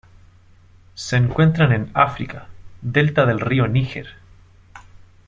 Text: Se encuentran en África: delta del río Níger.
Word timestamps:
Se 0.95 1.15
encuentran 1.15 1.71
en 1.73 1.91
África: 1.93 2.47
delta 2.81 3.27
del 3.27 3.39
río 3.39 3.67
Níger. 3.67 4.07